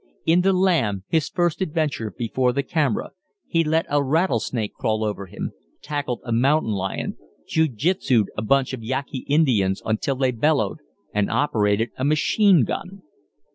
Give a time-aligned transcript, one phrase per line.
[0.25, 3.11] In "The Lamb," his first adventure before the camera,
[3.45, 5.51] he let a rattlesnake crawl over him,
[5.83, 10.79] tackled a mountain lion, jiu jitsued a bunch of Yaqui Indians until they bellowed,
[11.13, 13.03] and operated a machine gun.